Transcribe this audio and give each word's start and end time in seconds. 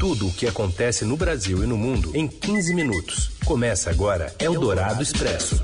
Tudo 0.00 0.28
o 0.28 0.32
que 0.32 0.46
acontece 0.46 1.04
no 1.04 1.14
Brasil 1.14 1.62
e 1.62 1.66
no 1.66 1.76
mundo 1.76 2.16
em 2.16 2.26
15 2.26 2.74
minutos. 2.74 3.32
Começa 3.44 3.90
agora 3.90 4.34
Eldorado 4.38 5.02
Expresso. 5.02 5.62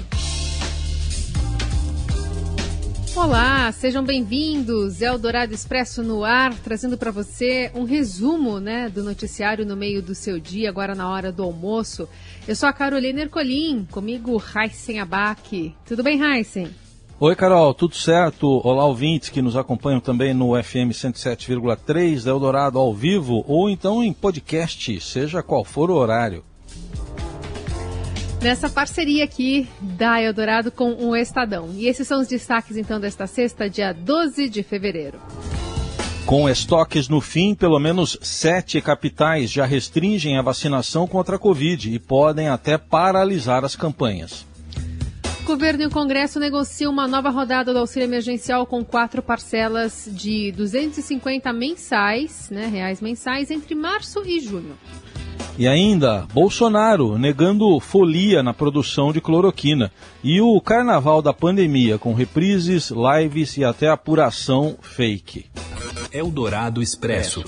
Olá, 3.15 3.73
sejam 3.73 4.05
bem-vindos. 4.05 5.01
Eldorado 5.01 5.55
Expresso 5.55 6.03
no 6.03 6.23
ar, 6.23 6.53
trazendo 6.53 6.99
para 6.99 7.11
você 7.11 7.71
um 7.75 7.85
resumo, 7.85 8.61
né, 8.61 8.91
do 8.91 9.03
noticiário 9.03 9.65
no 9.65 9.75
meio 9.75 10.03
do 10.03 10.15
seu 10.15 10.39
dia, 10.39 10.69
agora 10.69 10.95
na 10.95 11.11
hora 11.11 11.33
do 11.33 11.43
almoço. 11.43 12.07
Eu 12.47 12.55
sou 12.55 12.69
a 12.69 12.75
Carolina 12.75 13.23
Ercolim, 13.23 13.87
comigo 13.91 14.37
Heisen 14.55 15.01
Abac. 15.01 15.75
Tudo 15.87 16.03
bem, 16.03 16.21
Heisen? 16.23 16.69
Oi, 17.19 17.35
Carol, 17.35 17.73
tudo 17.73 17.97
certo? 17.97 18.61
Olá, 18.63 18.85
ouvintes 18.85 19.31
que 19.31 19.41
nos 19.41 19.57
acompanham 19.57 20.01
também 20.01 20.35
no 20.35 20.51
FM 20.63 20.93
107,3 20.93 22.23
da 22.23 22.31
Eldorado 22.31 22.79
ao 22.79 22.93
vivo 22.93 23.43
ou 23.49 23.71
então 23.71 24.05
em 24.05 24.13
podcast, 24.13 25.01
seja 25.01 25.43
qual 25.43 25.65
for 25.65 25.91
o 25.91 25.95
horário. 25.95 26.45
Nessa 28.43 28.69
parceria 28.69 29.25
aqui 29.25 29.67
da 29.81 30.21
Eldorado 30.21 30.71
com 30.71 30.93
o 30.93 31.17
Estadão. 31.17 31.71
E 31.73 31.89
esses 31.89 32.07
são 32.07 32.21
os 32.21 32.29
destaques 32.29 32.77
então 32.77 33.01
desta 33.01 33.27
sexta, 33.27 33.71
dia 33.71 33.95
12 33.95 34.51
de 34.51 34.63
fevereiro. 34.63 35.19
Com 36.27 36.47
estoques 36.47 37.09
no 37.09 37.23
fim, 37.23 37.55
pelo 37.55 37.79
menos 37.79 38.19
sete 38.21 38.79
capitais 38.83 39.51
já 39.51 39.65
restringem 39.65 40.37
a 40.37 40.43
vacinação 40.43 41.07
contra 41.07 41.37
a 41.37 41.39
Covid 41.39 41.95
e 41.95 41.99
podem 41.99 42.49
até 42.49 42.77
paralisar 42.77 43.65
as 43.65 43.75
campanhas. 43.75 44.45
Governo 45.47 45.85
e 45.85 45.87
o 45.87 45.91
Congresso 45.91 46.41
negociam 46.41 46.93
uma 46.93 47.07
nova 47.07 47.31
rodada 47.31 47.73
do 47.73 47.79
auxílio 47.79 48.05
emergencial 48.05 48.67
com 48.67 48.85
quatro 48.85 49.23
parcelas 49.23 50.09
de 50.11 50.51
250 50.51 51.53
mensais, 51.53 52.51
né, 52.51 52.67
reais 52.67 53.01
mensais, 53.01 53.49
entre 53.49 53.73
março 53.77 54.25
e 54.27 54.41
junho. 54.41 54.77
E 55.57 55.69
ainda, 55.69 56.27
Bolsonaro 56.35 57.17
negando 57.17 57.79
folia 57.79 58.43
na 58.43 58.53
produção 58.53 59.13
de 59.13 59.21
cloroquina. 59.21 59.93
E 60.23 60.41
o 60.41 60.61
carnaval 60.61 61.23
da 61.23 61.33
pandemia, 61.33 61.97
com 61.97 62.13
reprises, 62.13 62.91
lives 62.91 63.57
e 63.57 63.65
até 63.65 63.89
apuração 63.89 64.77
fake. 64.83 65.47
Eldorado 66.13 66.83
Expresso. 66.83 67.45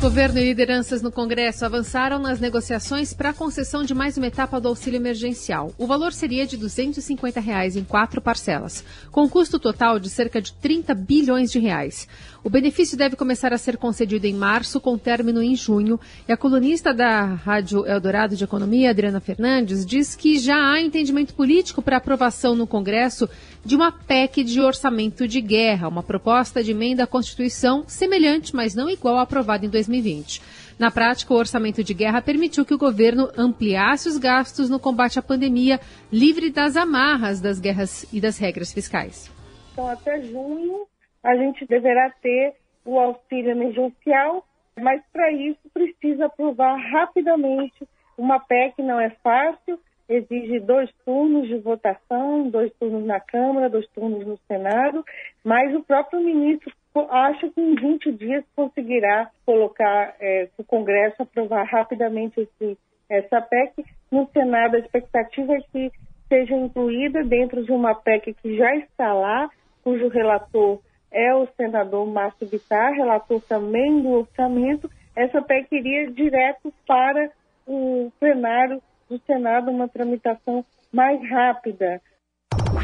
Governo 0.00 0.38
e 0.38 0.44
lideranças 0.44 1.02
no 1.02 1.10
Congresso 1.10 1.64
avançaram 1.64 2.20
nas 2.20 2.38
negociações 2.38 3.12
para 3.12 3.30
a 3.30 3.34
concessão 3.34 3.82
de 3.82 3.92
mais 3.92 4.16
uma 4.16 4.28
etapa 4.28 4.60
do 4.60 4.68
auxílio 4.68 4.96
emergencial. 4.96 5.74
O 5.76 5.88
valor 5.88 6.12
seria 6.12 6.46
de 6.46 6.56
250 6.56 7.40
reais 7.40 7.74
em 7.74 7.82
quatro 7.82 8.20
parcelas, 8.20 8.84
com 9.10 9.28
custo 9.28 9.58
total 9.58 9.98
de 9.98 10.08
cerca 10.08 10.40
de 10.40 10.52
30 10.52 10.94
bilhões 10.94 11.50
de 11.50 11.58
reais. 11.58 12.06
O 12.42 12.48
benefício 12.48 12.96
deve 12.96 13.16
começar 13.16 13.52
a 13.52 13.58
ser 13.58 13.76
concedido 13.76 14.24
em 14.24 14.32
março, 14.32 14.80
com 14.80 14.96
término 14.96 15.42
em 15.42 15.56
junho. 15.56 15.98
E 16.26 16.32
a 16.32 16.36
colunista 16.36 16.94
da 16.94 17.24
Rádio 17.24 17.84
Eldorado 17.84 18.36
de 18.36 18.44
Economia, 18.44 18.90
Adriana 18.90 19.20
Fernandes, 19.20 19.84
diz 19.84 20.14
que 20.14 20.38
já 20.38 20.56
há 20.56 20.80
entendimento 20.80 21.34
político 21.34 21.82
para 21.82 21.96
aprovação 21.96 22.54
no 22.54 22.66
Congresso 22.66 23.28
de 23.64 23.74
uma 23.74 23.90
PEC 23.90 24.44
de 24.44 24.60
orçamento 24.60 25.26
de 25.26 25.40
guerra, 25.40 25.88
uma 25.88 26.02
proposta 26.02 26.62
de 26.62 26.70
emenda 26.70 27.02
à 27.02 27.06
Constituição 27.08 27.84
semelhante, 27.88 28.54
mas 28.54 28.74
não 28.74 28.88
igual 28.88 29.18
à 29.18 29.22
aprovada 29.22 29.66
em 29.66 29.68
2020. 29.68 30.40
Na 30.78 30.92
prática, 30.92 31.34
o 31.34 31.36
orçamento 31.36 31.82
de 31.82 31.92
guerra 31.92 32.22
permitiu 32.22 32.64
que 32.64 32.72
o 32.72 32.78
governo 32.78 33.28
ampliasse 33.36 34.08
os 34.08 34.16
gastos 34.16 34.70
no 34.70 34.78
combate 34.78 35.18
à 35.18 35.22
pandemia, 35.22 35.80
livre 36.12 36.50
das 36.50 36.76
amarras 36.76 37.40
das 37.40 37.58
guerras 37.58 38.06
e 38.12 38.20
das 38.20 38.38
regras 38.38 38.72
fiscais. 38.72 39.28
Então, 39.72 39.88
até 39.88 40.22
junho, 40.22 40.86
a 41.22 41.36
gente 41.36 41.66
deverá 41.66 42.10
ter 42.10 42.54
o 42.84 42.98
auxílio 42.98 43.50
emergencial, 43.50 44.44
mas 44.80 45.02
para 45.12 45.30
isso 45.32 45.60
precisa 45.72 46.26
aprovar 46.26 46.76
rapidamente 46.76 47.86
uma 48.16 48.40
PEC, 48.40 48.82
não 48.82 48.98
é 49.00 49.10
fácil, 49.22 49.78
exige 50.08 50.58
dois 50.60 50.90
turnos 51.04 51.46
de 51.46 51.58
votação, 51.58 52.48
dois 52.48 52.72
turnos 52.74 53.04
na 53.04 53.20
Câmara, 53.20 53.68
dois 53.68 53.86
turnos 53.88 54.26
no 54.26 54.38
Senado, 54.48 55.04
mas 55.44 55.74
o 55.74 55.82
próprio 55.82 56.20
ministro 56.20 56.72
acha 57.10 57.48
que 57.50 57.60
em 57.60 57.74
20 57.74 58.12
dias 58.12 58.44
conseguirá 58.56 59.30
colocar 59.46 60.16
é, 60.18 60.48
o 60.56 60.64
Congresso 60.64 61.22
aprovar 61.22 61.64
rapidamente 61.64 62.40
esse, 62.40 62.76
essa 63.08 63.40
PEC. 63.40 63.84
No 64.10 64.28
Senado, 64.32 64.76
a 64.76 64.80
expectativa 64.80 65.54
é 65.54 65.60
que 65.70 65.92
seja 66.28 66.54
incluída 66.54 67.22
dentro 67.22 67.64
de 67.64 67.70
uma 67.70 67.94
PEC 67.94 68.34
que 68.34 68.56
já 68.56 68.74
está 68.76 69.12
lá, 69.12 69.48
cujo 69.84 70.08
relator 70.08 70.80
é 71.10 71.34
o 71.34 71.46
senador 71.56 72.06
Márcio 72.06 72.46
Bittar, 72.46 72.92
relator 72.92 73.40
também 73.48 74.00
do 74.02 74.10
orçamento. 74.10 74.90
Essa 75.16 75.42
PEC 75.42 75.66
iria 75.72 76.10
direto 76.10 76.72
para 76.86 77.30
o 77.66 78.10
plenário 78.18 78.80
do 79.08 79.20
Senado, 79.26 79.70
uma 79.70 79.88
tramitação 79.88 80.64
mais 80.92 81.20
rápida. 81.28 82.00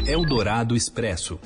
Eldorado 0.07 0.75
Expresso. 0.75 1.39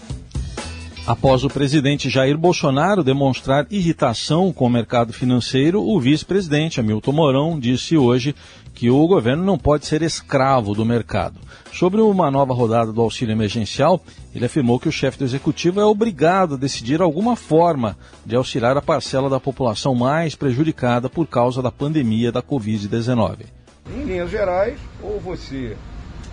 Após 1.07 1.43
o 1.43 1.49
presidente 1.49 2.09
Jair 2.09 2.37
Bolsonaro 2.37 3.03
demonstrar 3.03 3.65
irritação 3.71 4.53
com 4.53 4.65
o 4.65 4.69
mercado 4.69 5.11
financeiro, 5.11 5.81
o 5.81 5.99
vice-presidente 5.99 6.79
Hamilton 6.79 7.11
Mourão 7.11 7.59
disse 7.59 7.97
hoje 7.97 8.35
que 8.79 8.89
o 8.89 9.07
governo 9.07 9.43
não 9.43 9.57
pode 9.57 9.85
ser 9.85 10.01
escravo 10.01 10.73
do 10.73 10.85
mercado. 10.85 11.37
Sobre 11.73 11.99
uma 11.99 12.31
nova 12.31 12.53
rodada 12.53 12.93
do 12.93 13.01
auxílio 13.01 13.33
emergencial, 13.33 14.01
ele 14.33 14.45
afirmou 14.45 14.79
que 14.79 14.87
o 14.87 14.91
chefe 14.91 15.17
do 15.17 15.25
executivo 15.25 15.81
é 15.81 15.85
obrigado 15.85 16.53
a 16.53 16.57
decidir 16.57 17.01
alguma 17.01 17.35
forma 17.35 17.97
de 18.25 18.37
auxiliar 18.37 18.77
a 18.77 18.81
parcela 18.81 19.29
da 19.29 19.37
população 19.37 19.93
mais 19.93 20.33
prejudicada 20.33 21.09
por 21.09 21.27
causa 21.27 21.61
da 21.61 21.69
pandemia 21.69 22.31
da 22.31 22.41
Covid-19. 22.41 23.47
Em 23.93 24.03
linhas 24.05 24.31
gerais, 24.31 24.79
ou 25.03 25.19
você 25.19 25.75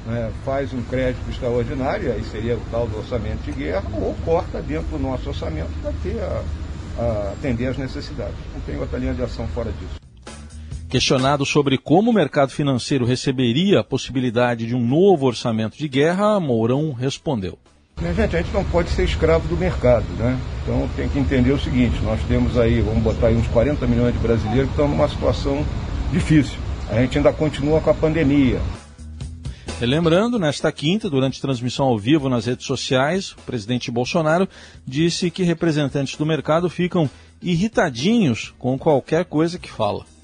né, 0.07 0.31
faz 0.45 0.73
um 0.73 0.83
crédito 0.83 1.29
extraordinário, 1.29 2.13
aí 2.13 2.23
seria 2.23 2.57
o 2.57 2.63
tal 2.71 2.87
do 2.87 2.99
orçamento 2.99 3.43
de 3.43 3.51
guerra, 3.51 3.91
ou 3.93 4.15
corta 4.25 4.63
dentro 4.63 4.87
do 4.97 5.01
nosso 5.01 5.31
orçamento 5.31 5.73
para 5.83 5.93
ter 6.01 6.21
a, 6.21 6.45
a 6.97 7.33
atender 7.33 7.67
às 7.67 7.77
necessidades. 7.77 8.37
Não 8.55 8.61
tem 8.61 8.79
outra 8.79 9.01
linha 9.01 9.15
de 9.15 9.23
ação 9.25 9.49
fora 9.49 9.73
disso. 9.73 10.06
Questionado 10.97 11.45
sobre 11.45 11.77
como 11.77 12.11
o 12.11 12.15
mercado 12.15 12.53
financeiro 12.53 13.05
receberia 13.05 13.81
a 13.81 13.85
possibilidade 13.85 14.67
de 14.67 14.75
um 14.75 14.81
novo 14.81 15.27
orçamento 15.27 15.77
de 15.77 15.87
guerra, 15.89 16.41
Mourão 16.41 16.91
respondeu. 16.95 17.59
Gente, 18.01 18.35
a 18.35 18.41
gente 18.41 18.51
não 18.55 18.65
pode 18.65 18.89
ser 18.89 19.05
escravo 19.05 19.47
do 19.47 19.59
mercado, 19.59 20.07
né? 20.19 20.41
Então 20.63 20.89
tem 20.97 21.07
que 21.07 21.19
entender 21.19 21.53
o 21.53 21.61
seguinte, 21.61 22.01
nós 22.03 22.19
temos 22.27 22.57
aí, 22.57 22.81
vamos 22.81 23.03
botar 23.03 23.27
aí 23.27 23.37
uns 23.37 23.47
40 23.49 23.87
milhões 23.87 24.15
de 24.15 24.21
brasileiros 24.21 24.69
que 24.69 24.71
estão 24.71 24.89
numa 24.89 25.07
situação 25.07 25.63
difícil. 26.11 26.57
A 26.89 26.95
gente 26.95 27.19
ainda 27.19 27.31
continua 27.31 27.79
com 27.83 27.91
a 27.91 27.95
pandemia. 27.95 28.59
Lembrando, 29.79 30.39
nesta 30.39 30.73
quinta, 30.73 31.11
durante 31.11 31.43
transmissão 31.43 31.89
ao 31.89 31.99
vivo 31.99 32.31
nas 32.31 32.47
redes 32.47 32.65
sociais, 32.65 33.33
o 33.33 33.43
presidente 33.43 33.91
Bolsonaro 33.91 34.49
disse 34.87 35.31
que 35.31 35.43
representantes 35.43 36.17
do 36.17 36.25
mercado 36.25 36.71
ficam 36.71 37.11
irritadinhos 37.43 38.55
com 38.59 38.79
qualquer 38.79 39.27
coisa 39.27 39.59
que 39.59 39.71
fala. 39.71 40.16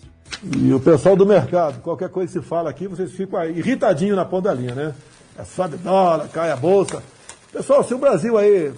E 0.42 0.72
o 0.72 0.80
pessoal 0.80 1.16
do 1.16 1.24
mercado, 1.24 1.80
qualquer 1.80 2.08
coisa 2.08 2.32
que 2.32 2.40
se 2.40 2.44
fala 2.48 2.70
aqui, 2.70 2.88
vocês 2.88 3.12
ficam 3.12 3.44
irritadinhos 3.44 4.16
na 4.16 4.24
ponta 4.24 4.48
da 4.48 4.54
linha, 4.54 4.74
né? 4.74 4.94
É 5.38 5.44
sobe 5.44 5.76
dólar, 5.76 6.28
cai 6.28 6.50
a 6.50 6.56
bolsa. 6.56 7.02
Pessoal, 7.52 7.84
se 7.84 7.94
o 7.94 7.98
Brasil 7.98 8.36
aí 8.36 8.72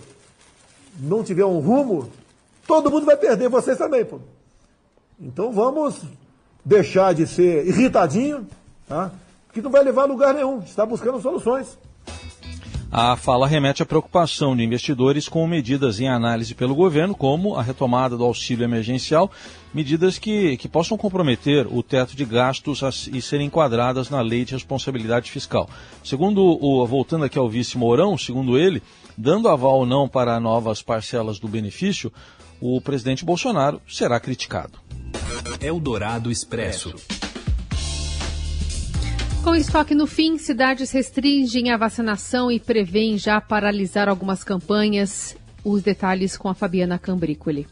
não 0.98 1.22
tiver 1.22 1.44
um 1.44 1.60
rumo, 1.60 2.10
todo 2.66 2.91
mundo 2.91 3.06
vai 3.06 3.16
perder, 3.16 3.48
vocês 3.48 3.78
também, 3.78 4.04
pô. 4.04 4.20
Então 5.19 5.53
vamos 5.53 6.03
deixar 6.65 7.15
de 7.15 7.26
ser 7.26 7.66
irritadinho, 7.66 8.47
tá? 8.88 9.10
que 9.53 9.62
não 9.62 9.71
vai 9.71 9.84
levar 9.84 10.03
a 10.03 10.06
lugar 10.06 10.34
nenhum, 10.34 10.59
está 10.60 10.84
buscando 10.84 11.21
soluções. 11.21 11.78
A 12.97 13.16
fala 13.16 13.49
remete 13.49 13.82
à 13.82 13.87
preocupação 13.87 14.56
de 14.56 14.62
investidores 14.62 15.28
com 15.28 15.44
medidas 15.49 15.99
em 15.99 16.06
análise 16.06 16.55
pelo 16.55 16.77
governo, 16.77 17.12
como 17.12 17.56
a 17.56 17.62
retomada 17.62 18.16
do 18.16 18.22
auxílio 18.22 18.62
emergencial, 18.62 19.32
medidas 19.75 20.16
que, 20.16 20.56
que 20.56 20.69
possam 20.69 20.97
comprometer 20.97 21.66
o 21.66 21.83
teto 21.83 22.15
de 22.15 22.24
gastos 22.24 23.09
e 23.13 23.21
serem 23.21 23.48
enquadradas 23.48 24.10
na 24.10 24.21
lei 24.21 24.45
de 24.45 24.53
responsabilidade 24.53 25.28
fiscal. 25.28 25.69
Segundo 26.04 26.41
o, 26.41 26.86
voltando 26.86 27.24
aqui 27.24 27.36
ao 27.36 27.51
vice 27.51 27.77
Mourão, 27.77 28.16
segundo 28.16 28.57
ele, 28.57 28.80
dando 29.19 29.48
aval 29.48 29.78
ou 29.78 29.86
não 29.86 30.09
para 30.09 30.39
novas 30.39 30.80
parcelas 30.80 31.41
do 31.41 31.48
benefício, 31.48 32.13
o 32.60 32.80
presidente 32.80 33.24
Bolsonaro 33.24 33.83
será 33.89 34.21
criticado. 34.21 34.78
Eldorado 35.60 36.30
Expresso. 36.30 36.95
Com 39.45 39.55
estoque 39.55 39.95
no 39.95 40.07
fim, 40.07 40.39
cidades 40.39 40.91
restringem 40.91 41.71
a 41.71 41.77
vacinação 41.77 42.51
e 42.51 42.59
prevêem 42.59 43.19
já 43.19 43.39
paralisar 43.43 44.09
algumas 44.09 44.43
campanhas. 44.43 45.37
Os 45.63 45.83
detalhes 45.83 46.35
com 46.35 46.49
a 46.49 46.55
Fabiana 46.55 46.99
Cambrícoli. 46.99 47.67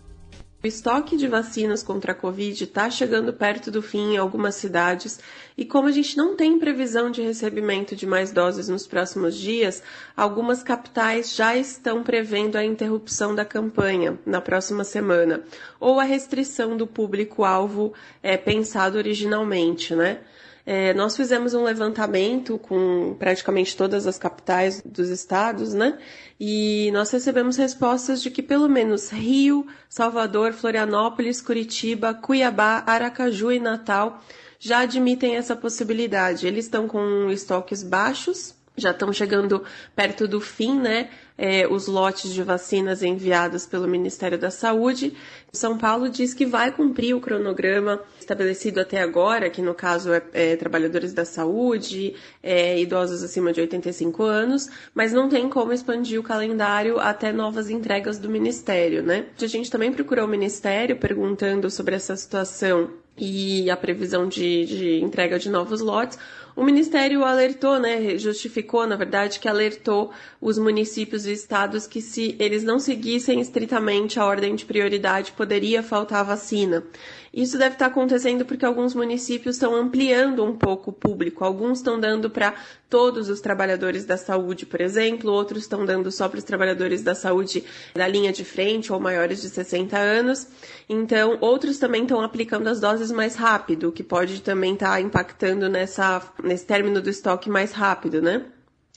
O 0.63 0.67
estoque 0.67 1.17
de 1.17 1.27
vacinas 1.27 1.83
contra 1.83 2.13
a 2.13 2.15
Covid 2.15 2.63
está 2.63 2.91
chegando 2.91 3.33
perto 3.33 3.71
do 3.71 3.81
fim 3.81 4.13
em 4.13 4.17
algumas 4.19 4.55
cidades 4.55 5.19
e, 5.57 5.65
como 5.65 5.89
a 5.89 5.91
gente 5.91 6.15
não 6.15 6.37
tem 6.37 6.59
previsão 6.59 7.11
de 7.11 7.23
recebimento 7.23 7.97
de 7.97 8.07
mais 8.07 8.31
doses 8.31 8.69
nos 8.69 8.87
próximos 8.87 9.35
dias, 9.35 9.83
algumas 10.15 10.63
capitais 10.63 11.35
já 11.35 11.57
estão 11.57 12.03
prevendo 12.03 12.57
a 12.57 12.65
interrupção 12.65 13.35
da 13.35 13.47
campanha 13.47 14.19
na 14.27 14.43
próxima 14.43 14.85
semana 14.85 15.43
ou 15.81 15.99
a 15.99 16.05
restrição 16.05 16.77
do 16.77 16.87
público-alvo 16.87 17.95
é, 18.23 18.37
pensado 18.37 18.99
originalmente, 18.99 19.95
né? 19.95 20.21
É, 20.65 20.95
nós 20.95 21.17
fizemos 21.17 21.55
um 21.55 21.65
levantamento 21.65 22.57
com 22.59 23.17
praticamente 23.19 23.77
todas 23.77 24.07
as 24.07 24.17
capitais 24.17 24.81
dos 24.85 25.09
estados, 25.09 25.75
né? 25.75 25.99
E 26.39 26.91
nós 26.93 27.11
recebemos 27.11 27.57
respostas 27.57 28.23
de 28.23 28.31
que 28.31 28.43
pelo 28.43 28.69
menos 28.69 29.11
Rio, 29.11 29.67
Salvador, 29.89 30.53
Florianópolis, 30.53 31.41
Curitiba, 31.43 32.15
Cuiabá, 32.15 32.85
Aracaju 32.87 33.51
e 33.53 33.59
Natal 33.59 34.23
já 34.59 34.81
admitem 34.81 35.37
essa 35.37 35.57
possibilidade. 35.57 36.47
Eles 36.47 36.67
estão 36.67 36.87
com 36.87 37.29
estoques 37.31 37.83
baixos, 37.83 38.55
já 38.77 38.91
estão 38.91 39.13
chegando 39.13 39.63
perto 39.95 40.27
do 40.27 40.41
fim, 40.41 40.79
né? 40.79 41.09
é, 41.37 41.67
os 41.67 41.87
lotes 41.87 42.33
de 42.33 42.43
vacinas 42.43 43.03
enviados 43.03 43.67
pelo 43.67 43.89
Ministério 43.89 44.39
da 44.39 44.51
Saúde. 44.51 45.15
São 45.53 45.77
Paulo 45.77 46.09
diz 46.09 46.35
que 46.35 46.47
vai 46.47 46.71
cumprir 46.71 47.15
o 47.15 47.21
cronograma 47.21 48.01
estabelecido 48.19 48.81
até 48.81 49.01
agora, 49.03 49.51
que 49.51 49.61
no 49.61 49.75
caso 49.75 50.13
é, 50.13 50.23
é 50.33 50.57
trabalhadores 50.57 51.13
da 51.13 51.25
saúde, 51.25 52.15
é, 52.43 52.79
idosos 52.81 53.23
acima 53.23 53.53
de 53.53 53.61
85 53.61 54.23
anos, 54.23 54.69
mas 54.95 55.13
não 55.13 55.29
tem 55.29 55.49
como 55.49 55.73
expandir 55.73 56.21
o 56.21 56.23
calendário 56.23 56.99
até 56.99 57.33
novas 57.33 57.69
entregas 57.69 58.19
do 58.19 58.29
Ministério, 58.29 59.03
né? 59.03 59.27
A 59.41 59.47
gente 59.47 59.71
também 59.71 59.93
procurou 59.93 60.27
o 60.27 60.29
Ministério 60.29 60.97
perguntando 60.97 61.69
sobre 61.71 61.97
essa 61.97 62.15
situação 62.17 62.91
e 63.19 63.71
a 63.71 63.77
previsão 63.77 64.27
de, 64.27 64.65
de 64.65 65.01
entrega 65.03 65.39
de 65.39 65.51
novos 65.51 65.81
lotes. 65.81 66.19
O 66.55 66.65
Ministério 66.65 67.25
alertou, 67.25 67.79
né, 67.79 68.19
justificou, 68.19 68.87
na 68.87 68.97
verdade, 68.97 69.41
que 69.41 69.49
alertou 69.49 70.11
os 70.41 70.59
municípios 70.59 71.27
e 71.27 71.33
estados 71.33 71.87
que 71.87 72.01
se 72.01 72.37
eles 72.39 72.63
não 72.63 72.79
seguissem 72.79 73.41
estritamente 73.41 74.21
a 74.21 74.27
ordem 74.27 74.55
de 74.55 74.65
prioridade, 74.65 75.33
poderia 75.33 75.83
faltar 75.83 76.25
vacina. 76.25 76.85
Isso 77.33 77.57
deve 77.57 77.77
estar 77.77 77.87
acontecendo 77.87 78.45
porque 78.45 78.65
alguns 78.65 78.95
municípios 78.95 79.57
estão 79.57 79.75
ampliando 79.75 80.45
um 80.45 80.55
pouco 80.55 80.91
o 80.91 80.93
público. 80.93 81.43
Alguns 81.43 81.79
estão 81.79 81.99
dando 81.99 82.29
para 82.29 82.55
todos 82.91 83.31
os 83.31 83.41
trabalhadores 83.41 84.05
da 84.05 84.19
saúde, 84.19 84.67
por 84.67 84.79
exemplo, 84.79 85.33
outros 85.33 85.63
estão 85.63 85.87
dando 85.87 86.13
só 86.13 86.29
para 86.29 86.37
os 86.37 86.45
trabalhadores 86.45 87.01
da 87.03 87.15
saúde 87.15 87.65
da 87.95 88.07
linha 88.07 88.31
de 88.35 88.45
frente 88.45 88.93
ou 88.93 89.01
maiores 89.01 89.41
de 89.41 89.49
60 89.49 89.97
anos. 89.97 90.47
Então, 90.87 91.39
outros 91.41 91.79
também 91.79 92.03
estão 92.03 92.21
aplicando 92.21 92.69
as 92.69 92.81
doses 92.81 93.11
mais 93.11 93.35
rápido, 93.35 93.89
o 93.89 93.93
que 93.93 94.03
pode 94.03 94.43
também 94.43 94.75
estar 94.75 95.01
impactando 95.01 95.71
nessa, 95.71 96.21
nesse 96.43 96.67
término 96.67 97.01
do 97.01 97.11
estoque 97.11 97.49
mais 97.49 97.73
rápido, 97.73 98.21
né? 98.21 98.45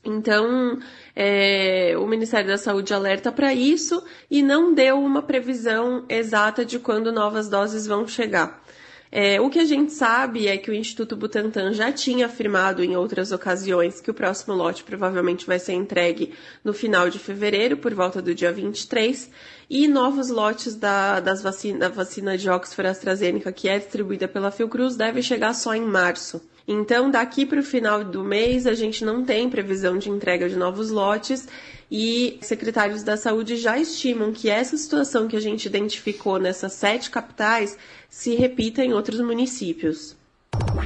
Então, 0.03 0.77
é, 1.15 1.95
o 1.97 2.05
Ministério 2.05 2.47
da 2.47 2.59
Saúde 2.59 2.93
alerta 2.93 3.31
para 3.31 3.53
isso 3.55 4.03
e 4.29 4.43
não 4.43 4.71
deu 4.71 4.99
uma 4.99 5.23
previsão 5.23 6.05
exata 6.07 6.63
de 6.63 6.77
quando 6.77 7.11
novas 7.11 7.49
doses 7.49 7.87
vão 7.87 8.07
chegar. 8.07 8.63
É, 9.11 9.39
o 9.39 9.49
que 9.49 9.59
a 9.59 9.65
gente 9.65 9.93
sabe 9.93 10.47
é 10.47 10.57
que 10.57 10.69
o 10.69 10.73
Instituto 10.73 11.15
Butantan 11.15 11.73
já 11.73 11.91
tinha 11.91 12.25
afirmado 12.25 12.83
em 12.83 12.95
outras 12.95 13.31
ocasiões 13.31 14.01
que 14.01 14.11
o 14.11 14.13
próximo 14.13 14.53
lote 14.53 14.83
provavelmente 14.83 15.47
vai 15.47 15.57
ser 15.57 15.73
entregue 15.73 16.33
no 16.63 16.73
final 16.73 17.09
de 17.09 17.17
fevereiro, 17.17 17.77
por 17.77 17.93
volta 17.93 18.21
do 18.21 18.35
dia 18.35 18.51
23, 18.51 19.31
e 19.69 19.87
novos 19.87 20.29
lotes 20.29 20.75
da, 20.75 21.19
das 21.19 21.41
vacina, 21.41 21.79
da 21.79 21.89
vacina 21.89 22.37
de 22.37 22.49
Oxford 22.49 22.89
AstraZeneca, 22.89 23.51
que 23.51 23.67
é 23.67 23.79
distribuída 23.79 24.27
pela 24.27 24.51
Fiocruz, 24.51 24.95
devem 24.95 25.23
chegar 25.23 25.53
só 25.53 25.73
em 25.73 25.85
março. 25.85 26.41
Então, 26.67 27.11
daqui 27.11 27.45
para 27.45 27.59
o 27.59 27.63
final 27.63 28.03
do 28.03 28.23
mês, 28.23 28.65
a 28.65 28.73
gente 28.73 29.05
não 29.05 29.23
tem 29.23 29.49
previsão 29.49 29.97
de 29.97 30.09
entrega 30.09 30.49
de 30.49 30.55
novos 30.55 30.89
lotes 30.89 31.47
e 31.91 32.39
secretários 32.41 33.03
da 33.03 33.15
saúde 33.15 33.55
já 33.57 33.77
estimam 33.77 34.31
que 34.31 34.49
essa 34.49 34.75
situação 34.75 35.27
que 35.27 35.35
a 35.35 35.39
gente 35.39 35.65
identificou 35.65 36.39
nessas 36.39 36.73
sete 36.73 37.11
capitais 37.11 37.77
se 38.09 38.33
repita 38.35 38.83
em 38.83 38.93
outros 38.93 39.19
municípios. 39.19 40.15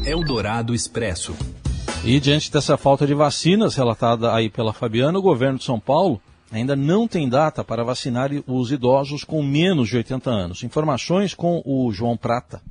Eldorado 0.06 0.76
Expresso. 0.76 1.34
E 2.04 2.20
diante 2.20 2.52
dessa 2.52 2.78
falta 2.78 3.08
de 3.08 3.14
vacinas 3.14 3.76
relatada 3.76 4.34
aí 4.34 4.50
pela 4.50 4.74
Fabiana, 4.74 5.20
o 5.20 5.22
governo 5.22 5.58
de 5.58 5.66
São 5.66 5.80
Paulo 5.80 6.22
ainda 6.52 6.76
não 6.76 7.08
tem 7.08 7.30
data 7.30 7.64
para 7.64 7.84
vacinar 7.84 8.30
os 8.48 8.72
idosos 8.72 9.24
com 9.24 9.42
menos 9.44 9.90
de 9.90 9.98
80 9.98 10.30
anos. 10.30 10.64
Informações 10.64 11.34
com 11.34 11.62
o 11.66 11.92
João 11.92 12.18
Prata. 12.18 12.62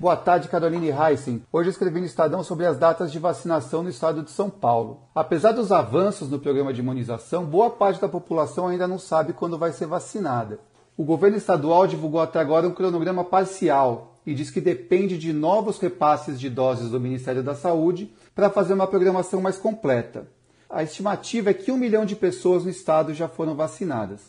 Boa 0.00 0.16
tarde, 0.16 0.48
Caroline 0.48 0.90
Heissen. 0.90 1.42
Hoje 1.52 1.70
escrevi 1.70 1.98
no 1.98 2.06
Estadão 2.06 2.44
sobre 2.44 2.66
as 2.66 2.78
datas 2.78 3.10
de 3.10 3.18
vacinação 3.18 3.82
no 3.82 3.88
estado 3.88 4.22
de 4.22 4.30
São 4.30 4.48
Paulo. 4.48 5.00
Apesar 5.12 5.50
dos 5.50 5.72
avanços 5.72 6.30
no 6.30 6.38
programa 6.38 6.72
de 6.72 6.80
imunização, 6.80 7.44
boa 7.44 7.68
parte 7.68 8.00
da 8.00 8.08
população 8.08 8.68
ainda 8.68 8.86
não 8.86 8.98
sabe 8.98 9.32
quando 9.32 9.58
vai 9.58 9.72
ser 9.72 9.86
vacinada. 9.86 10.60
O 10.96 11.02
governo 11.04 11.36
estadual 11.36 11.86
divulgou 11.86 12.20
até 12.20 12.38
agora 12.38 12.68
um 12.68 12.74
cronograma 12.74 13.24
parcial 13.24 14.20
e 14.24 14.34
diz 14.34 14.50
que 14.50 14.60
depende 14.60 15.18
de 15.18 15.32
novos 15.32 15.78
repasses 15.78 16.38
de 16.38 16.48
doses 16.48 16.90
do 16.90 17.00
Ministério 17.00 17.42
da 17.42 17.56
Saúde 17.56 18.12
para 18.34 18.50
fazer 18.50 18.74
uma 18.74 18.86
programação 18.86 19.40
mais 19.40 19.58
completa. 19.58 20.28
A 20.70 20.82
estimativa 20.82 21.50
é 21.50 21.54
que 21.54 21.72
um 21.72 21.78
milhão 21.78 22.04
de 22.04 22.14
pessoas 22.14 22.64
no 22.64 22.70
estado 22.70 23.14
já 23.14 23.26
foram 23.26 23.54
vacinadas. 23.54 24.20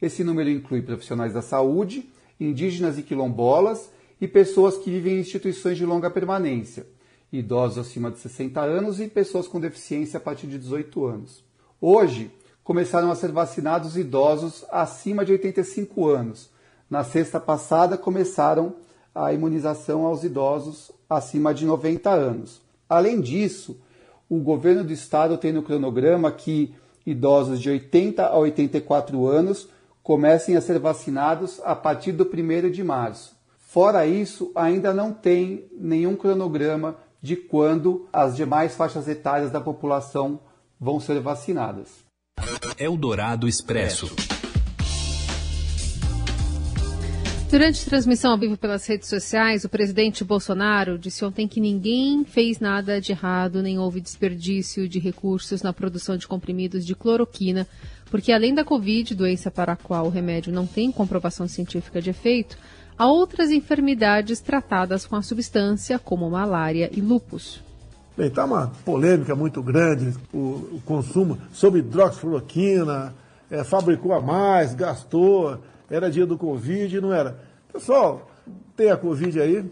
Esse 0.00 0.22
número 0.22 0.50
inclui 0.50 0.82
profissionais 0.82 1.32
da 1.32 1.40
saúde, 1.40 2.06
indígenas 2.38 2.98
e 2.98 3.02
quilombolas 3.02 3.90
e 4.20 4.28
pessoas 4.28 4.76
que 4.76 4.90
vivem 4.90 5.14
em 5.16 5.20
instituições 5.20 5.78
de 5.78 5.86
longa 5.86 6.10
permanência, 6.10 6.86
idosos 7.32 7.78
acima 7.78 8.10
de 8.10 8.18
60 8.18 8.60
anos 8.60 9.00
e 9.00 9.08
pessoas 9.08 9.48
com 9.48 9.58
deficiência 9.58 10.18
a 10.18 10.20
partir 10.20 10.46
de 10.46 10.58
18 10.58 11.06
anos. 11.06 11.42
Hoje, 11.80 12.30
começaram 12.62 13.10
a 13.10 13.14
ser 13.14 13.32
vacinados 13.32 13.96
idosos 13.96 14.66
acima 14.70 15.24
de 15.24 15.32
85 15.32 16.08
anos. 16.08 16.50
Na 16.90 17.04
sexta 17.04 17.40
passada, 17.40 17.96
começaram 17.96 18.74
a 19.14 19.32
imunização 19.32 20.04
aos 20.04 20.24
idosos 20.24 20.92
acima 21.08 21.54
de 21.54 21.64
90 21.64 22.10
anos. 22.10 22.60
Além 22.86 23.18
disso, 23.18 23.80
o 24.28 24.38
governo 24.38 24.84
do 24.84 24.92
estado 24.92 25.36
tem 25.36 25.52
no 25.52 25.62
cronograma 25.62 26.30
que 26.32 26.74
idosos 27.06 27.60
de 27.60 27.70
80 27.70 28.26
a 28.26 28.36
84 28.36 29.26
anos 29.26 29.68
comecem 30.02 30.56
a 30.56 30.60
ser 30.60 30.78
vacinados 30.78 31.60
a 31.64 31.74
partir 31.74 32.12
do 32.12 32.24
1 32.24 32.70
de 32.70 32.82
março. 32.82 33.36
Fora 33.58 34.06
isso, 34.06 34.50
ainda 34.54 34.92
não 34.94 35.12
tem 35.12 35.66
nenhum 35.72 36.16
cronograma 36.16 36.96
de 37.20 37.36
quando 37.36 38.08
as 38.12 38.36
demais 38.36 38.74
faixas 38.74 39.08
etárias 39.08 39.50
da 39.50 39.60
população 39.60 40.40
vão 40.78 41.00
ser 41.00 41.20
vacinadas. 41.20 42.04
Eldorado 42.78 43.48
Expresso. 43.48 44.14
Durante 47.48 47.86
transmissão 47.86 48.32
ao 48.32 48.38
vivo 48.38 48.56
pelas 48.56 48.84
redes 48.86 49.08
sociais, 49.08 49.64
o 49.64 49.68
presidente 49.68 50.24
Bolsonaro 50.24 50.98
disse 50.98 51.24
ontem 51.24 51.46
que 51.46 51.60
ninguém 51.60 52.24
fez 52.24 52.58
nada 52.58 53.00
de 53.00 53.12
errado, 53.12 53.62
nem 53.62 53.78
houve 53.78 54.00
desperdício 54.00 54.88
de 54.88 54.98
recursos 54.98 55.62
na 55.62 55.72
produção 55.72 56.16
de 56.16 56.26
comprimidos 56.26 56.84
de 56.84 56.96
cloroquina, 56.96 57.64
porque 58.10 58.32
além 58.32 58.52
da 58.52 58.64
Covid, 58.64 59.14
doença 59.14 59.48
para 59.48 59.74
a 59.74 59.76
qual 59.76 60.06
o 60.06 60.10
remédio 60.10 60.52
não 60.52 60.66
tem 60.66 60.90
comprovação 60.90 61.46
científica 61.46 62.02
de 62.02 62.10
efeito, 62.10 62.58
a 62.98 63.06
outras 63.06 63.50
enfermidades 63.52 64.40
tratadas 64.40 65.06
com 65.06 65.14
a 65.14 65.22
substância, 65.22 66.00
como 66.00 66.28
malária 66.28 66.90
e 66.92 67.00
lúpus. 67.00 67.62
Bem, 68.16 68.26
está 68.26 68.44
uma 68.44 68.72
polêmica 68.84 69.36
muito 69.36 69.62
grande 69.62 70.14
o, 70.32 70.38
o 70.38 70.82
consumo 70.84 71.38
sobre 71.52 71.78
hidroxicloroquina, 71.78 73.14
é, 73.48 73.62
fabricou 73.62 74.12
a 74.12 74.20
mais, 74.20 74.74
gastou, 74.74 75.60
era 75.90 76.10
dia 76.10 76.26
do 76.26 76.36
Covid, 76.36 77.00
não 77.00 77.12
era. 77.12 77.38
Pessoal, 77.72 78.30
tem 78.76 78.90
a 78.90 78.96
Covid 78.96 79.40
aí, 79.40 79.64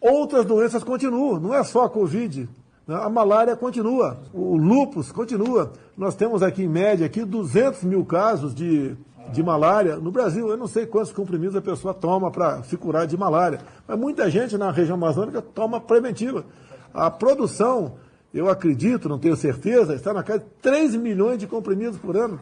outras 0.00 0.44
doenças 0.44 0.82
continuam, 0.84 1.40
não 1.40 1.54
é 1.54 1.62
só 1.62 1.84
a 1.84 1.90
Covid. 1.90 2.48
Né? 2.86 2.94
A 2.94 3.08
malária 3.08 3.56
continua, 3.56 4.18
o 4.32 4.56
lúpus 4.56 5.12
continua. 5.12 5.72
Nós 5.96 6.14
temos 6.14 6.42
aqui, 6.42 6.64
em 6.64 6.68
média, 6.68 7.06
aqui 7.06 7.24
200 7.24 7.84
mil 7.84 8.04
casos 8.04 8.54
de 8.54 8.96
de 9.32 9.42
malária. 9.42 9.96
No 9.96 10.10
Brasil, 10.10 10.48
eu 10.48 10.56
não 10.56 10.66
sei 10.66 10.86
quantos 10.86 11.12
comprimidos 11.12 11.56
a 11.56 11.60
pessoa 11.60 11.94
toma 11.94 12.30
para 12.30 12.62
se 12.64 12.76
curar 12.76 13.06
de 13.06 13.16
malária, 13.16 13.60
mas 13.86 13.98
muita 13.98 14.30
gente 14.30 14.56
na 14.56 14.70
região 14.70 14.94
amazônica 14.96 15.40
toma 15.42 15.80
preventiva. 15.80 16.44
A 16.92 17.10
produção, 17.10 17.94
eu 18.32 18.48
acredito, 18.48 19.08
não 19.08 19.18
tenho 19.18 19.36
certeza, 19.36 19.94
está 19.94 20.12
na 20.12 20.22
casa 20.22 20.40
de 20.40 20.46
3 20.62 20.94
milhões 20.96 21.38
de 21.38 21.46
comprimidos 21.46 21.98
por 21.98 22.16
ano. 22.16 22.40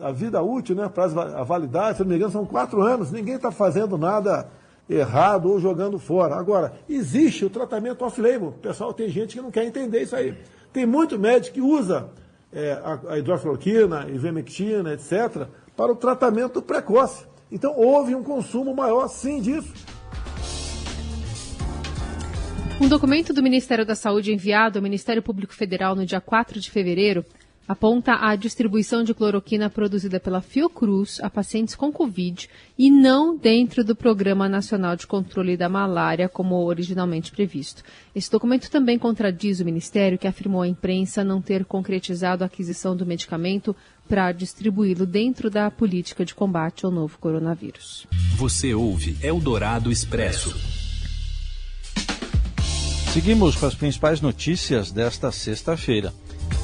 A 0.00 0.10
vida 0.10 0.42
útil, 0.42 0.74
né, 0.74 0.88
prazo, 0.88 1.18
a 1.20 1.42
validade, 1.42 1.98
se 1.98 2.02
não 2.02 2.10
me 2.10 2.16
engano, 2.16 2.32
são 2.32 2.46
4 2.46 2.80
anos. 2.82 3.10
Ninguém 3.10 3.34
está 3.34 3.50
fazendo 3.50 3.98
nada 3.98 4.48
errado 4.88 5.50
ou 5.50 5.60
jogando 5.60 5.98
fora. 5.98 6.34
Agora, 6.34 6.72
existe 6.88 7.44
o 7.44 7.50
tratamento 7.50 8.04
off-label. 8.04 8.52
Pessoal 8.62 8.92
tem 8.92 9.08
gente 9.08 9.36
que 9.36 9.42
não 9.42 9.50
quer 9.50 9.64
entender 9.64 10.02
isso 10.02 10.16
aí. 10.16 10.34
Tem 10.72 10.86
muito 10.86 11.18
médico 11.18 11.54
que 11.54 11.60
usa 11.60 12.08
é, 12.52 12.72
a, 12.72 12.98
a 13.14 13.18
ivermectina, 14.10 14.92
etc., 14.94 15.46
para 15.76 15.92
o 15.92 15.96
tratamento 15.96 16.60
precoce. 16.60 17.24
Então 17.50 17.74
houve 17.76 18.14
um 18.14 18.22
consumo 18.22 18.74
maior, 18.74 19.08
sim, 19.08 19.40
disso. 19.40 19.72
Um 22.80 22.88
documento 22.88 23.32
do 23.32 23.42
Ministério 23.42 23.86
da 23.86 23.94
Saúde 23.94 24.32
enviado 24.32 24.78
ao 24.78 24.82
Ministério 24.82 25.22
Público 25.22 25.54
Federal 25.54 25.94
no 25.94 26.04
dia 26.04 26.20
4 26.20 26.58
de 26.58 26.70
fevereiro 26.70 27.24
aponta 27.66 28.16
a 28.20 28.34
distribuição 28.36 29.04
de 29.04 29.14
cloroquina 29.14 29.70
produzida 29.70 30.18
pela 30.18 30.40
Fiocruz 30.40 31.20
a 31.22 31.30
pacientes 31.30 31.74
com 31.74 31.92
Covid 31.92 32.48
e 32.78 32.90
não 32.90 33.36
dentro 33.36 33.84
do 33.84 33.94
Programa 33.94 34.48
Nacional 34.48 34.96
de 34.96 35.06
Controle 35.06 35.56
da 35.56 35.68
Malária, 35.68 36.28
como 36.28 36.56
originalmente 36.56 37.30
previsto. 37.30 37.82
Esse 38.14 38.30
documento 38.30 38.70
também 38.70 38.98
contradiz 38.98 39.60
o 39.60 39.64
Ministério, 39.64 40.18
que 40.18 40.26
afirmou 40.26 40.62
à 40.62 40.68
imprensa 40.68 41.24
não 41.24 41.40
ter 41.40 41.64
concretizado 41.64 42.42
a 42.42 42.46
aquisição 42.46 42.96
do 42.96 43.06
medicamento 43.06 43.74
para 44.08 44.32
distribuí-lo 44.32 45.06
dentro 45.06 45.48
da 45.48 45.70
política 45.70 46.24
de 46.24 46.34
combate 46.34 46.84
ao 46.84 46.90
novo 46.90 47.18
coronavírus. 47.18 48.06
Você 48.36 48.74
ouve 48.74 49.16
Eldorado 49.22 49.90
Expresso. 49.90 50.54
Seguimos 53.12 53.56
com 53.56 53.66
as 53.66 53.74
principais 53.74 54.20
notícias 54.20 54.90
desta 54.90 55.30
sexta-feira. 55.30 56.12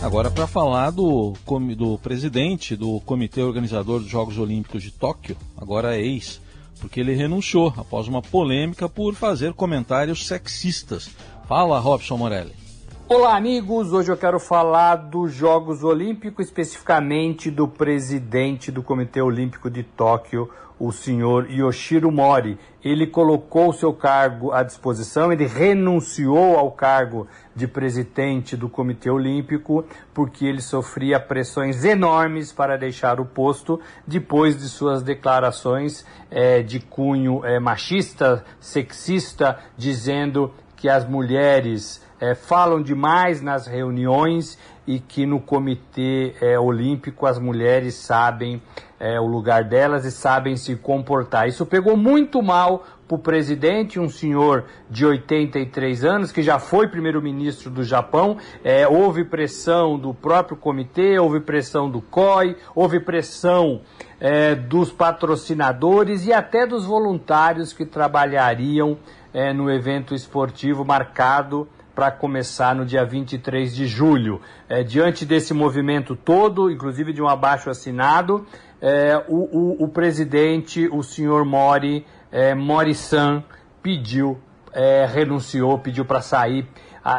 Agora, 0.02 0.30
para 0.30 0.46
falar 0.46 0.90
do, 0.90 1.34
do 1.76 1.98
presidente 1.98 2.76
do 2.76 3.00
Comitê 3.00 3.42
Organizador 3.42 4.00
dos 4.00 4.08
Jogos 4.08 4.38
Olímpicos 4.38 4.82
de 4.82 4.90
Tóquio, 4.90 5.36
agora 5.56 5.96
é 5.96 6.00
ex, 6.00 6.40
porque 6.80 7.00
ele 7.00 7.14
renunciou 7.14 7.72
após 7.76 8.06
uma 8.06 8.22
polêmica 8.22 8.88
por 8.88 9.14
fazer 9.14 9.52
comentários 9.54 10.26
sexistas. 10.26 11.10
Fala, 11.48 11.80
Robson 11.80 12.16
Morelli. 12.16 12.67
Olá, 13.10 13.38
amigos. 13.38 13.90
Hoje 13.94 14.12
eu 14.12 14.18
quero 14.18 14.38
falar 14.38 14.96
dos 14.96 15.32
Jogos 15.32 15.82
Olímpicos, 15.82 16.44
especificamente 16.44 17.50
do 17.50 17.66
presidente 17.66 18.70
do 18.70 18.82
Comitê 18.82 19.22
Olímpico 19.22 19.70
de 19.70 19.82
Tóquio, 19.82 20.50
o 20.78 20.92
senhor 20.92 21.50
Yoshiro 21.50 22.12
Mori. 22.12 22.58
Ele 22.84 23.06
colocou 23.06 23.70
o 23.70 23.72
seu 23.72 23.94
cargo 23.94 24.52
à 24.52 24.62
disposição, 24.62 25.32
ele 25.32 25.46
renunciou 25.46 26.58
ao 26.58 26.70
cargo 26.70 27.26
de 27.56 27.66
presidente 27.66 28.58
do 28.58 28.68
Comitê 28.68 29.08
Olímpico 29.08 29.86
porque 30.12 30.44
ele 30.44 30.60
sofria 30.60 31.18
pressões 31.18 31.86
enormes 31.86 32.52
para 32.52 32.76
deixar 32.76 33.20
o 33.20 33.24
posto 33.24 33.80
depois 34.06 34.58
de 34.58 34.68
suas 34.68 35.02
declarações 35.02 36.04
é, 36.30 36.62
de 36.62 36.78
cunho 36.78 37.42
é, 37.42 37.58
machista, 37.58 38.44
sexista, 38.60 39.58
dizendo 39.78 40.52
que 40.76 40.90
as 40.90 41.08
mulheres 41.08 42.06
é, 42.20 42.34
falam 42.34 42.82
demais 42.82 43.40
nas 43.40 43.66
reuniões 43.66 44.58
e 44.86 44.98
que 44.98 45.26
no 45.26 45.38
Comitê 45.38 46.34
é, 46.40 46.58
Olímpico 46.58 47.26
as 47.26 47.38
mulheres 47.38 47.94
sabem 47.94 48.62
é, 48.98 49.20
o 49.20 49.26
lugar 49.26 49.64
delas 49.64 50.04
e 50.04 50.10
sabem 50.10 50.56
se 50.56 50.74
comportar. 50.76 51.46
Isso 51.46 51.64
pegou 51.66 51.96
muito 51.96 52.42
mal 52.42 52.84
para 53.06 53.14
o 53.14 53.18
presidente, 53.18 54.00
um 54.00 54.08
senhor 54.08 54.64
de 54.90 55.06
83 55.06 56.04
anos, 56.04 56.32
que 56.32 56.42
já 56.42 56.58
foi 56.58 56.88
primeiro-ministro 56.88 57.70
do 57.70 57.82
Japão. 57.82 58.36
É, 58.64 58.88
houve 58.88 59.24
pressão 59.24 59.98
do 59.98 60.12
próprio 60.12 60.56
comitê, 60.56 61.18
houve 61.18 61.40
pressão 61.40 61.88
do 61.90 62.00
COI, 62.00 62.56
houve 62.74 63.00
pressão 63.00 63.80
é, 64.20 64.54
dos 64.54 64.90
patrocinadores 64.90 66.26
e 66.26 66.32
até 66.32 66.66
dos 66.66 66.84
voluntários 66.84 67.72
que 67.72 67.86
trabalhariam 67.86 68.98
é, 69.32 69.52
no 69.52 69.70
evento 69.70 70.14
esportivo 70.14 70.84
marcado 70.84 71.68
para 71.98 72.12
começar 72.12 72.76
no 72.76 72.86
dia 72.86 73.04
23 73.04 73.74
de 73.74 73.84
julho. 73.88 74.40
É, 74.68 74.84
diante 74.84 75.26
desse 75.26 75.52
movimento 75.52 76.14
todo, 76.14 76.70
inclusive 76.70 77.12
de 77.12 77.20
um 77.20 77.26
abaixo 77.26 77.68
assinado, 77.70 78.46
é, 78.80 79.20
o, 79.26 79.80
o, 79.82 79.84
o, 79.84 79.88
presidente, 79.88 80.88
o 80.92 81.02
senhor 81.02 81.44
Mori, 81.44 82.06
é, 82.30 82.54
Mori-san, 82.54 83.42
pediu, 83.82 84.38
é, 84.72 85.06
renunciou, 85.06 85.76
pediu 85.80 86.04
para 86.04 86.20
sair 86.20 86.68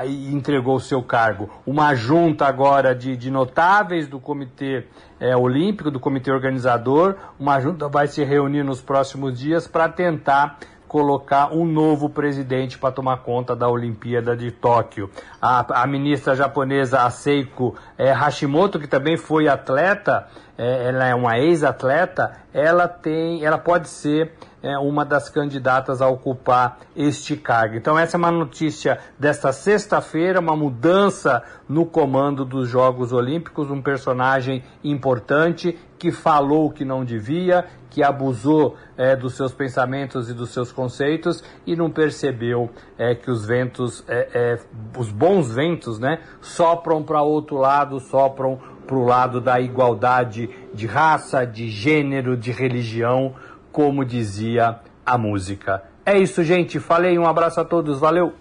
e 0.06 0.34
entregou 0.34 0.76
o 0.78 0.80
seu 0.80 1.04
cargo. 1.04 1.50
Uma 1.66 1.94
junta 1.94 2.46
agora 2.46 2.96
de, 2.96 3.18
de 3.18 3.30
notáveis 3.30 4.08
do 4.08 4.18
Comitê 4.18 4.86
é, 5.20 5.36
Olímpico, 5.36 5.92
do 5.92 6.00
Comitê 6.00 6.32
Organizador, 6.32 7.18
uma 7.38 7.60
junta 7.60 7.90
vai 7.90 8.08
se 8.08 8.24
reunir 8.24 8.64
nos 8.64 8.82
próximos 8.82 9.38
dias 9.38 9.68
para 9.68 9.90
tentar 9.90 10.58
colocar 10.90 11.54
um 11.54 11.66
novo 11.66 12.10
presidente 12.10 12.80
para 12.80 12.92
tomar 12.92 13.18
conta 13.18 13.56
da 13.56 13.70
Olimpíada 13.70 14.36
de 14.36 14.52
Tóquio. 14.52 15.08
A, 15.40 15.84
a 15.84 15.88
ministra 15.88 16.36
japonesa 16.36 17.08
Seiko 17.12 17.76
é, 17.96 18.12
Hashimoto, 18.12 18.80
que 18.80 18.88
também 18.88 19.16
foi 19.16 19.48
atleta, 19.48 20.28
é, 20.58 20.90
ela 20.90 21.06
é 21.06 21.14
uma 21.14 21.38
ex-atleta, 21.38 22.34
ela 22.52 22.88
tem, 22.88 23.46
ela 23.46 23.60
pode 23.60 23.88
ser 23.88 24.34
é, 24.62 24.78
uma 24.78 25.06
das 25.06 25.30
candidatas 25.30 26.02
a 26.02 26.08
ocupar 26.08 26.80
este 26.96 27.36
cargo. 27.38 27.76
Então 27.76 27.98
essa 27.98 28.18
é 28.18 28.20
uma 28.20 28.32
notícia 28.32 29.00
desta 29.18 29.52
sexta-feira, 29.52 30.40
uma 30.40 30.56
mudança 30.56 31.44
no 31.68 31.86
comando 31.86 32.44
dos 32.44 32.68
Jogos 32.68 33.14
Olímpicos, 33.14 33.70
um 33.72 33.82
personagem 33.82 34.64
importante 34.84 35.78
que 35.98 36.12
falou 36.12 36.72
que 36.72 36.86
não 36.86 37.04
devia, 37.04 37.66
que 37.90 38.04
abusou 38.04 38.78
é, 38.98 39.16
dos 39.16 39.34
seus 39.36 39.54
pensamentos 39.54 40.30
e 40.30 40.34
dos 40.34 40.52
seus 40.52 40.72
conceitos 40.72 41.44
e 41.66 41.76
não 41.76 41.90
percebeu 41.90 42.70
é, 42.98 43.16
que 43.16 43.30
os 43.30 43.46
ventos, 43.46 44.04
é, 44.08 44.30
é 44.34 44.60
os 44.98 45.12
bons 45.12 45.54
ventos, 45.54 46.00
né, 46.00 46.20
sopram 46.42 47.04
para 47.04 47.22
outro 47.22 47.58
lado, 47.58 48.00
sopram 48.00 48.60
para 48.88 48.98
o 48.98 49.06
lado 49.06 49.40
da 49.40 49.60
igualdade 49.60 50.50
de 50.74 50.88
raça, 50.88 51.46
de 51.46 51.70
gênero, 51.70 52.36
de 52.36 52.52
religião, 52.52 53.36
como 53.72 54.06
dizia 54.06 54.80
a 55.06 55.18
música. 55.18 55.84
É 56.06 56.18
isso, 56.18 56.44
gente. 56.44 56.80
Falei, 56.80 57.18
um 57.18 57.28
abraço 57.28 57.60
a 57.60 57.66
todos, 57.66 58.00
valeu! 58.00 58.34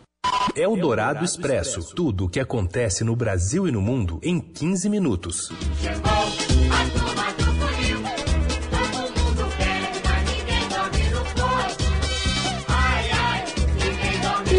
É 0.54 0.66
o 0.66 0.76
Dourado 0.76 1.24
Expresso. 1.24 1.94
Tudo 1.94 2.24
o 2.24 2.28
que 2.28 2.40
acontece 2.40 3.04
no 3.04 3.14
Brasil 3.14 3.68
e 3.68 3.72
no 3.72 3.80
mundo 3.80 4.18
em 4.22 4.40
15 4.40 4.88
minutos. 4.88 5.50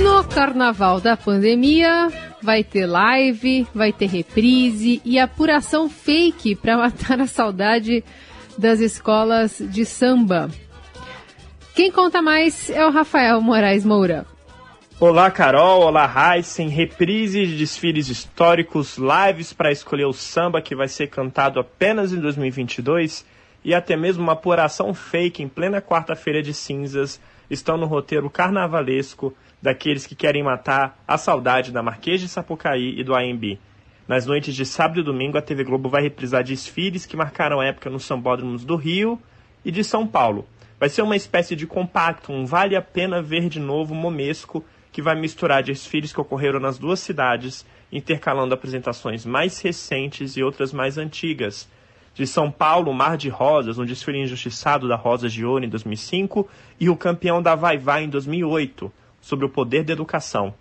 No 0.01 0.23
carnaval 0.23 1.01
da 1.01 1.17
pandemia, 1.17 2.09
vai 2.41 2.63
ter 2.63 2.85
live, 2.85 3.67
vai 3.73 3.91
ter 3.91 4.07
reprise 4.07 5.01
e 5.03 5.19
apuração 5.19 5.89
fake 5.89 6.55
para 6.55 6.77
matar 6.77 7.19
a 7.19 7.27
saudade 7.27 8.03
das 8.59 8.81
escolas 8.81 9.57
de 9.57 9.85
samba. 9.85 10.49
Quem 11.73 11.89
conta 11.89 12.21
mais 12.21 12.69
é 12.69 12.85
o 12.85 12.91
Rafael 12.91 13.39
Moraes 13.39 13.85
Moura. 13.85 14.25
Olá, 14.99 15.31
Carol. 15.31 15.83
Olá, 15.83 16.35
Heisen. 16.35 16.67
Reprise 16.67 17.47
de 17.47 17.57
desfiles 17.57 18.09
históricos, 18.09 18.97
lives 18.97 19.53
para 19.53 19.71
escolher 19.71 20.05
o 20.05 20.11
samba 20.11 20.61
que 20.61 20.75
vai 20.75 20.89
ser 20.89 21.07
cantado 21.07 21.57
apenas 21.57 22.11
em 22.11 22.19
2022 22.19 23.25
e 23.63 23.73
até 23.73 23.95
mesmo 23.95 24.23
uma 24.23 24.33
apuração 24.33 24.93
fake 24.93 25.41
em 25.41 25.47
plena 25.47 25.81
quarta-feira 25.81 26.41
de 26.43 26.53
cinzas 26.53 27.19
estão 27.49 27.77
no 27.77 27.85
roteiro 27.85 28.29
carnavalesco 28.29 29.33
daqueles 29.61 30.05
que 30.05 30.15
querem 30.15 30.43
matar 30.43 30.99
a 31.07 31.17
saudade 31.17 31.71
da 31.71 31.81
Marquês 31.81 32.19
de 32.19 32.27
Sapucaí 32.27 32.99
e 32.99 33.03
do 33.05 33.15
AMB. 33.15 33.57
Nas 34.09 34.25
noites 34.25 34.55
de 34.55 34.65
sábado 34.65 35.01
e 35.01 35.03
domingo, 35.03 35.37
a 35.37 35.41
TV 35.41 35.63
Globo 35.63 35.87
vai 35.87 36.01
reprisar 36.01 36.43
desfiles 36.43 37.05
que 37.05 37.15
marcaram 37.15 37.59
a 37.59 37.65
época 37.65 37.91
nos 37.91 38.05
sambódromos 38.05 38.65
do 38.65 38.75
Rio 38.75 39.21
e 39.63 39.69
de 39.69 39.83
São 39.83 40.07
Paulo. 40.07 40.47
Vai 40.79 40.89
ser 40.89 41.03
uma 41.03 41.15
espécie 41.15 41.55
de 41.55 41.67
compacto, 41.67 42.31
um 42.31 42.43
vale 42.43 42.75
a 42.75 42.81
pena 42.81 43.21
ver 43.21 43.47
de 43.47 43.59
novo 43.59 43.93
momesco 43.93 44.65
que 44.91 44.99
vai 44.99 45.13
misturar 45.13 45.61
desfiles 45.61 46.11
que 46.11 46.19
ocorreram 46.19 46.59
nas 46.59 46.79
duas 46.79 46.99
cidades, 46.99 47.63
intercalando 47.91 48.51
apresentações 48.51 49.27
mais 49.27 49.61
recentes 49.61 50.35
e 50.35 50.41
outras 50.41 50.73
mais 50.73 50.97
antigas. 50.97 51.69
De 52.15 52.25
São 52.25 52.49
Paulo, 52.49 52.91
Mar 52.91 53.15
de 53.15 53.29
Rosas, 53.29 53.77
um 53.77 53.85
desfile 53.85 54.17
injustiçado 54.17 54.87
da 54.87 54.95
Rosa 54.95 55.27
Ouro 55.45 55.63
em 55.63 55.69
2005, 55.69 56.49
e 56.79 56.89
o 56.89 56.97
campeão 56.97 57.43
da 57.43 57.53
Vai 57.53 57.77
Vai 57.77 58.05
em 58.05 58.09
2008, 58.09 58.91
sobre 59.21 59.45
o 59.45 59.49
poder 59.49 59.83
da 59.83 59.93
educação. 59.93 60.51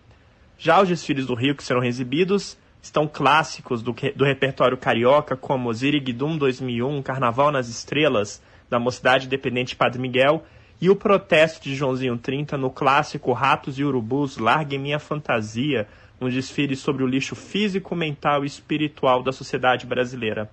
Já 0.59 0.83
os 0.83 0.88
desfiles 0.88 1.25
do 1.25 1.35
Rio 1.35 1.55
que 1.55 1.64
serão 1.64 1.83
exibidos 1.83 2.59
estão 2.80 3.06
clássicos 3.06 3.82
do, 3.82 3.94
do 4.14 4.25
repertório 4.25 4.76
carioca, 4.76 5.37
como 5.37 5.73
Ziriguidum 5.73 6.37
2001, 6.37 7.02
Carnaval 7.02 7.50
nas 7.50 7.68
Estrelas, 7.68 8.42
da 8.70 8.78
Mocidade 8.78 9.26
Independente 9.26 9.76
Padre 9.76 10.00
Miguel, 10.00 10.44
e 10.80 10.88
o 10.88 10.97
protesto 10.97 11.64
de 11.64 11.75
Joãozinho 11.75 12.16
30 12.16 12.56
no 12.56 12.70
clássico 12.70 13.32
Ratos 13.32 13.78
e 13.78 13.85
Urubus, 13.85 14.38
Largue 14.38 14.78
Minha 14.78 14.99
Fantasia, 14.99 15.88
um 16.20 16.28
desfile 16.28 16.76
sobre 16.76 17.02
o 17.02 17.06
lixo 17.06 17.35
físico, 17.35 17.94
mental 17.94 18.44
e 18.44 18.47
espiritual 18.47 19.23
da 19.23 19.32
sociedade 19.32 19.87
brasileira. 19.87 20.50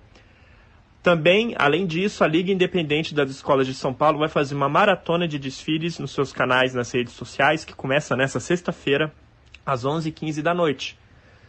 Também, 1.02 1.54
além 1.56 1.86
disso, 1.86 2.24
a 2.24 2.26
Liga 2.26 2.50
Independente 2.50 3.14
das 3.14 3.30
Escolas 3.30 3.66
de 3.66 3.74
São 3.74 3.94
Paulo 3.94 4.18
vai 4.18 4.28
fazer 4.28 4.56
uma 4.56 4.68
maratona 4.68 5.28
de 5.28 5.38
desfiles 5.38 6.00
nos 6.00 6.10
seus 6.10 6.32
canais 6.32 6.74
nas 6.74 6.90
redes 6.90 7.12
sociais, 7.12 7.64
que 7.64 7.74
começa 7.74 8.16
nesta 8.16 8.40
sexta-feira, 8.40 9.12
às 9.64 9.84
11h15 9.84 10.42
da 10.42 10.52
noite. 10.52 10.98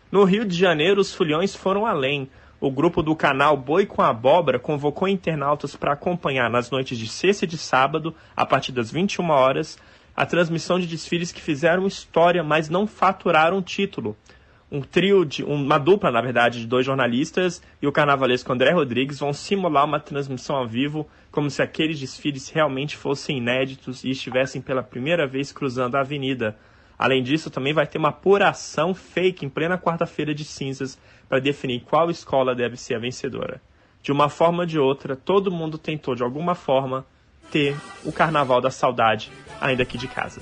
No 0.10 0.24
Rio 0.24 0.46
de 0.46 0.56
Janeiro, 0.56 1.02
os 1.02 1.14
fulhões 1.14 1.54
foram 1.54 1.86
além. 1.86 2.30
o 2.62 2.72
grupo 2.72 3.04
do 3.04 3.14
canal 3.14 3.58
Boi 3.58 3.86
com 3.86 4.02
Abóbora 4.02 4.58
convocou 4.58 5.08
internautas 5.08 5.76
para 5.76 5.92
acompanhar 5.92 6.50
nas 6.50 6.72
noites 6.72 6.98
de 6.98 7.08
sexta 7.08 7.44
e 7.44 7.48
de 7.48 7.58
sábado, 7.58 8.16
a 8.36 8.46
partir 8.46 8.72
das 8.72 8.90
21 8.90 9.30
horas, 9.30 9.78
a 10.16 10.26
transmissão 10.26 10.80
de 10.80 10.88
desfiles 10.88 11.32
que 11.34 11.42
fizeram 11.42 11.86
história, 11.86 12.42
mas 12.42 12.70
não 12.70 12.88
faturaram 12.88 13.62
título. 13.62 14.16
Um 14.72 14.82
trio 14.82 15.26
de. 15.26 15.44
uma 15.44 15.78
dupla, 15.78 16.10
na 16.10 16.22
verdade, 16.22 16.62
de 16.62 16.68
dois 16.68 16.86
jornalistas 16.86 17.62
e 17.82 17.86
o 17.86 17.92
carnavalesco 17.92 18.52
André 18.52 18.72
Rodrigues 18.72 19.20
vão 19.20 19.34
simular 19.34 19.84
uma 19.84 20.00
transmissão 20.00 20.56
ao 20.56 20.68
vivo, 20.68 21.06
como 21.30 21.52
se 21.52 21.62
aqueles 21.62 22.00
desfiles 22.00 22.50
realmente 22.50 22.96
fossem 22.96 23.38
inéditos 23.38 24.06
e 24.06 24.10
estivessem 24.12 24.62
pela 24.62 24.82
primeira 24.82 25.28
vez 25.28 25.52
cruzando 25.52 25.96
a 25.96 26.00
avenida. 26.00 26.58
Além 26.98 27.22
disso, 27.22 27.50
também 27.50 27.74
vai 27.74 27.86
ter 27.86 27.98
uma 27.98 28.10
apuração 28.10 28.94
fake 28.94 29.46
em 29.46 29.50
plena 29.50 29.78
quarta-feira 29.78 30.34
de 30.34 30.44
cinzas 30.44 30.98
para 31.30 31.40
definir 31.40 31.82
qual 31.82 32.10
escola 32.10 32.56
deve 32.56 32.76
ser 32.76 32.96
a 32.96 33.00
vencedora. 33.00 33.62
De 34.02 34.12
uma 34.12 34.30
forma 34.30 34.60
ou 34.60 34.66
de 34.66 34.80
outra, 34.80 35.16
todo 35.16 35.52
mundo 35.52 35.78
tentou, 35.78 36.16
de 36.16 36.24
alguma 36.24 36.56
forma, 36.56 37.06
ter 37.52 37.76
o 38.04 38.12
Carnaval 38.12 38.62
da 38.62 38.72
Saudade 38.72 39.32
ainda 39.62 39.84
aqui 39.84 39.98
de 39.98 40.08
casa. 40.08 40.42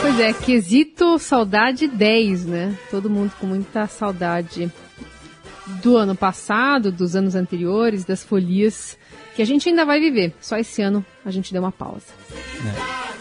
Pois 0.00 0.20
é, 0.20 0.32
quesito 0.32 1.18
saudade 1.18 1.88
10, 1.88 2.46
né? 2.46 2.78
Todo 2.90 3.10
mundo 3.10 3.32
com 3.40 3.46
muita 3.46 3.86
saudade 3.86 4.70
do 5.82 5.96
ano 5.96 6.14
passado, 6.14 6.92
dos 6.92 7.16
anos 7.16 7.34
anteriores, 7.34 8.04
das 8.04 8.22
folias 8.22 8.98
que 9.34 9.42
a 9.42 9.46
gente 9.46 9.68
ainda 9.68 9.84
vai 9.84 10.00
viver. 10.00 10.34
Só 10.40 10.56
esse 10.56 10.80
ano 10.82 11.04
a 11.24 11.30
gente 11.30 11.52
deu 11.52 11.62
uma 11.62 11.72
pausa. 11.72 12.06
É. 12.30 13.14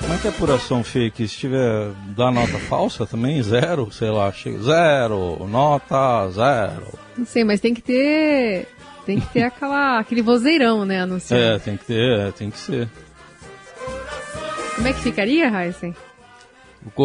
Como 0.00 0.14
é 0.14 0.18
que 0.18 0.26
é 0.26 0.30
apuração 0.30 0.82
fake? 0.82 1.28
Se 1.28 1.36
tiver 1.36 1.92
dá 2.16 2.30
nota 2.30 2.58
falsa 2.58 3.06
também, 3.06 3.42
zero, 3.42 3.92
sei 3.92 4.10
lá, 4.10 4.32
chega, 4.32 4.58
zero, 4.62 5.46
nota 5.46 6.30
zero. 6.30 6.98
Não 7.16 7.26
sei, 7.26 7.44
mas 7.44 7.60
tem 7.60 7.74
que 7.74 7.82
ter. 7.82 8.66
Tem 9.04 9.20
que 9.20 9.26
ter 9.32 9.42
aquela, 9.42 9.98
aquele 9.98 10.20
vozeirão, 10.20 10.84
né, 10.84 11.00
anunciando. 11.00 11.42
É, 11.42 11.58
tem 11.58 11.76
que 11.76 11.84
ter, 11.84 12.18
é, 12.18 12.30
tem 12.30 12.50
que 12.50 12.58
ser. 12.58 12.88
Como 14.74 14.86
é 14.86 14.92
que 14.92 15.00
ficaria, 15.00 15.46
Heisen? 15.48 15.94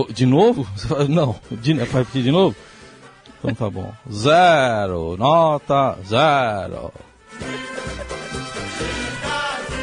De 0.09 0.25
novo? 0.25 0.67
Não, 1.09 1.35
de, 1.51 1.73
vai 1.73 2.05
pedir 2.05 2.23
de 2.23 2.31
novo? 2.31 2.55
Então 3.43 3.53
tá 3.53 3.69
bom. 3.69 3.93
Zero, 4.09 5.17
nota 5.17 5.97
zero. 6.07 6.93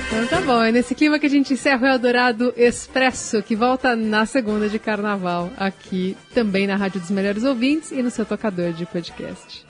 Então 0.06 0.26
tá 0.26 0.40
bom, 0.40 0.62
é 0.62 0.72
nesse 0.72 0.94
clima 0.94 1.18
que 1.18 1.26
a 1.26 1.30
gente 1.30 1.52
encerra 1.52 1.82
o 1.82 1.90
Eldorado 1.90 2.52
Expresso, 2.56 3.42
que 3.42 3.54
volta 3.54 3.94
na 3.94 4.26
segunda 4.26 4.68
de 4.68 4.78
carnaval, 4.78 5.50
aqui 5.56 6.16
também 6.34 6.66
na 6.66 6.74
Rádio 6.74 7.00
dos 7.00 7.10
Melhores 7.10 7.44
Ouvintes 7.44 7.92
e 7.92 8.02
no 8.02 8.10
seu 8.10 8.24
tocador 8.24 8.72
de 8.72 8.86
podcast. 8.86 9.64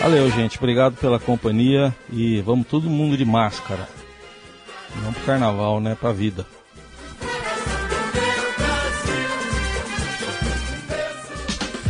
Valeu, 0.00 0.30
gente. 0.30 0.58
Obrigado 0.58 0.96
pela 0.96 1.20
companhia 1.20 1.94
e 2.10 2.40
vamos 2.40 2.66
todo 2.66 2.90
mundo 2.90 3.16
de 3.16 3.24
máscara. 3.24 3.88
Não 5.02 5.12
pro 5.12 5.24
carnaval, 5.24 5.80
né? 5.80 5.96
Pra 5.98 6.12
vida. 6.12 6.46